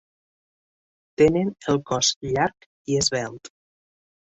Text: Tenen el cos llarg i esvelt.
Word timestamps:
Tenen 1.23 1.51
el 1.75 1.79
cos 1.91 2.11
llarg 2.29 2.69
i 2.95 3.01
esvelt. 3.05 3.55